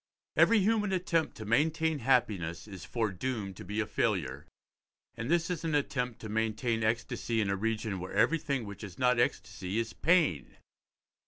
Every 0.35 0.57
human 0.57 0.91
attempt 0.91 1.37
to 1.37 1.45
maintain 1.45 1.99
happiness 1.99 2.67
is 2.67 2.85
foredoomed 2.85 3.55
to 3.57 3.63
be 3.63 3.79
a 3.79 3.85
failure, 3.85 4.47
and 5.13 5.29
this 5.29 5.51
is 5.51 5.63
an 5.63 5.75
attempt 5.75 6.19
to 6.21 6.27
maintain 6.27 6.83
ecstasy 6.83 7.39
in 7.39 7.51
a 7.51 7.55
region 7.55 7.99
where 7.99 8.11
everything 8.13 8.65
which 8.65 8.83
is 8.83 8.97
not 8.97 9.19
ecstasy 9.19 9.77
is 9.77 9.93
pain. 9.93 10.57